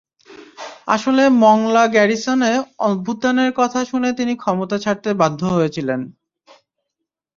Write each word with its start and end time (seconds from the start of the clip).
আসলে 0.87 1.23
মংলা 1.43 1.83
গ্যারিসনে 1.87 2.51
অভ্যুত্থানের 2.81 3.51
কথা 3.59 3.79
শুনে 3.85 4.09
তিনি 4.13 4.33
ক্ষমতা 4.35 4.77
ছাড়তে 4.77 5.09
বাধ্য 5.21 5.41
হয়েছিলেন। 5.55 5.99